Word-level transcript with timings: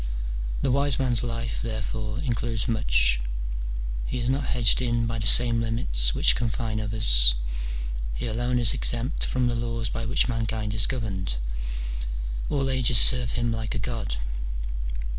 The 0.63 0.71
wise 0.71 0.97
man's 0.97 1.21
life, 1.21 1.61
therefore, 1.61 2.17
includes 2.21 2.67
much: 2.67 3.19
he 4.07 4.17
is 4.19 4.31
not 4.31 4.47
hedged 4.47 4.81
in 4.81 5.05
by 5.05 5.19
the 5.19 5.27
same 5.27 5.61
limits 5.61 6.15
which 6.15 6.35
confine 6.35 6.81
others: 6.81 7.35
he 8.11 8.25
alone 8.25 8.57
is 8.57 8.73
exempt 8.73 9.23
from 9.23 9.47
the 9.47 9.53
laws 9.53 9.89
by 9.89 10.05
which 10.07 10.27
mankind 10.27 10.73
is 10.73 10.87
governed: 10.87 11.37
all 12.49 12.67
ages 12.71 12.97
serve 12.97 13.33
him 13.33 13.51
like 13.51 13.75
a 13.75 13.77
god. 13.77 14.15